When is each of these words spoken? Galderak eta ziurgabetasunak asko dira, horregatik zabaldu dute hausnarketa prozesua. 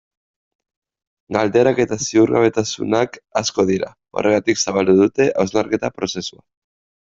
Galderak 1.35 1.81
eta 1.83 1.97
ziurgabetasunak 2.05 3.21
asko 3.43 3.67
dira, 3.73 3.93
horregatik 4.21 4.65
zabaldu 4.67 4.99
dute 5.05 5.31
hausnarketa 5.45 5.95
prozesua. 6.01 6.45